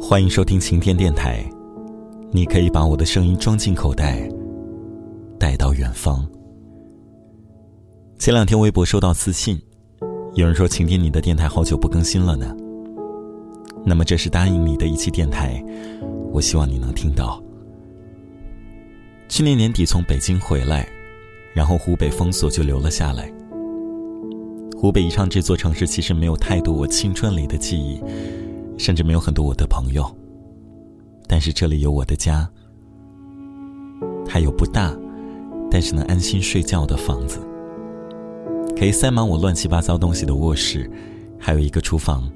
[0.00, 1.44] 欢迎收听晴天电台，
[2.30, 4.28] 你可以把我的声音装进口袋，
[5.38, 6.24] 带到远方。
[8.18, 9.60] 前两天微博收到私信，
[10.34, 12.54] 有人说晴天你的电台好久不更新了呢。
[13.84, 15.64] 那么这是答应你的一期电台，
[16.30, 17.42] 我希望你能听到。
[19.28, 20.86] 去年年底从北京回来，
[21.52, 23.32] 然后湖北封锁就留了下来。
[24.76, 28.00] 湖北宜昌这座城市其实没有太多我青春里的记忆。
[28.78, 30.04] 甚至没有很多我的朋友，
[31.26, 32.48] 但是这里有我的家，
[34.28, 34.94] 还有不大，
[35.70, 37.40] 但是能安心睡觉的房子，
[38.78, 40.90] 可以塞满我乱七八糟东西的卧室，
[41.38, 42.30] 还有一个厨房，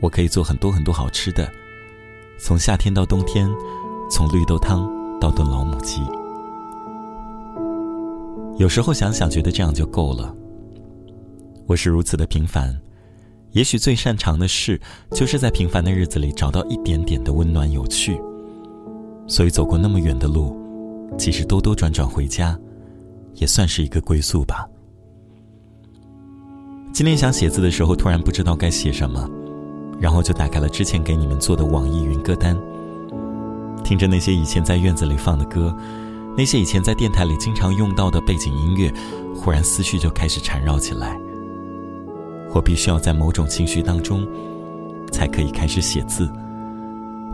[0.00, 1.48] 我可以做很多很多好吃的，
[2.38, 3.48] 从夏天到冬天，
[4.10, 4.88] 从绿豆汤
[5.20, 6.00] 到炖老母鸡。
[8.58, 10.34] 有时候想想，觉得这样就够了。
[11.66, 12.74] 我是如此的平凡。
[13.56, 14.78] 也许最擅长的事，
[15.12, 18.20] 就是在平凡的日子里找到一点点的温暖有趣。
[19.26, 20.54] 所以走过那么远的路，
[21.16, 22.54] 其实兜兜转转回家，
[23.36, 24.68] 也算是一个归宿吧。
[26.92, 29.26] 今天想写字的时候，突然不知道该写什么，
[29.98, 32.54] 然后就打开了之前给你们做的网易云歌单，
[33.82, 35.74] 听着那些以前在院子里放的歌，
[36.36, 38.92] 那些以前在电台里经常用到的背景音乐，
[39.34, 41.18] 忽然思绪就开始缠绕起来。
[42.56, 44.26] 我必须要在某种情绪当中，
[45.12, 46.26] 才可以开始写字。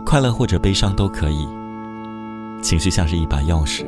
[0.05, 1.47] 快乐或者悲伤都可以。
[2.61, 3.85] 情绪像是一把钥匙，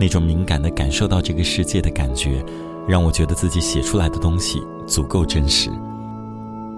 [0.00, 2.44] 那种敏感的感受到这个世界的感觉，
[2.88, 5.70] 让我觉得自己写出来的东西足够真实。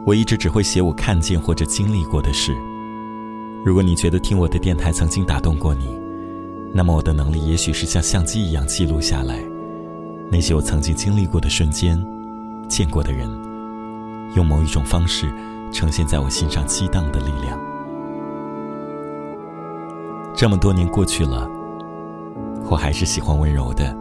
[0.05, 2.55] 我一直只会写我看见或者经历过的事。
[3.65, 5.87] 如果你觉得听我的电台曾经打动过你，
[6.75, 9.43] 那么我的能力也许是像相机一样记录下来
[10.31, 11.99] 那些我曾经经历过的瞬间，
[12.69, 13.40] 见过的人。
[14.35, 15.33] 用某一种方式
[15.73, 17.59] 呈现在我心上激荡的力量。
[20.35, 21.49] 这么多年过去了，
[22.71, 23.97] 我还是喜欢温柔的、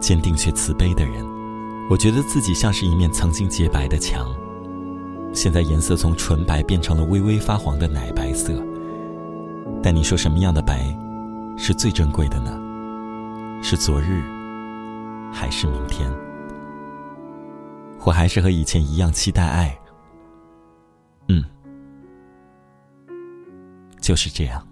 [0.00, 1.24] 坚定却慈悲的人。
[1.88, 4.32] 我觉得自己像是一面曾经洁白的墙，
[5.32, 8.52] 现在颜色从纯白变成了微微发黄的奶白色。
[9.82, 10.96] 但你说什么样的白
[11.56, 12.58] 是最珍贵的呢？
[13.62, 14.22] 是昨日，
[15.32, 16.10] 还是明天？
[18.04, 19.78] 我还是和以前一样期待爱，
[21.28, 21.44] 嗯，
[24.00, 24.66] 就是这样。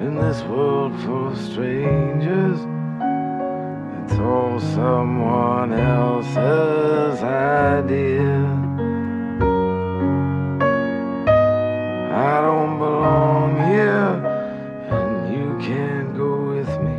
[0.00, 2.60] In this world for strangers.
[3.98, 8.44] It's all someone else's idea.
[12.14, 14.14] I don't belong here,
[14.88, 16.98] and you can't go with me.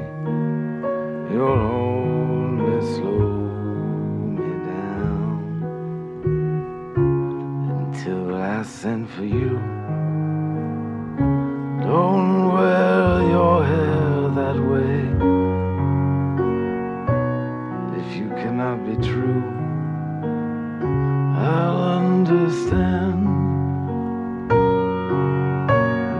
[1.31, 3.29] You'll only slow
[4.35, 5.39] me down
[7.79, 9.78] until I send for you.
[22.49, 23.27] Understand.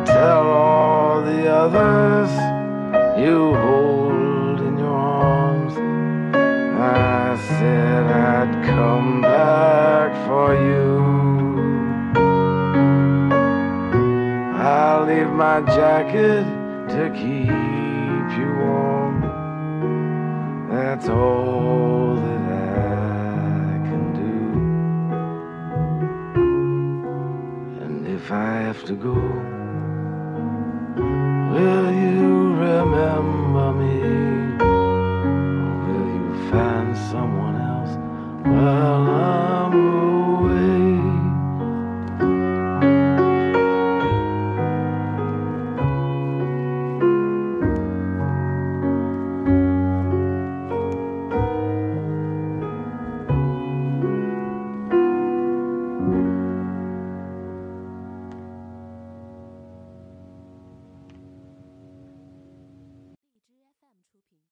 [0.06, 2.32] Tell all the others
[3.20, 5.74] you hold in your arms.
[5.76, 11.00] I said I'd come back for you.
[14.56, 16.46] I'll leave my jacket
[16.90, 19.22] to keep you warm.
[20.70, 21.89] That's all
[28.70, 29.16] have to go.
[31.54, 33.96] Will you remember me?
[34.64, 37.94] Or will you find someone else?
[38.46, 39.39] Well, I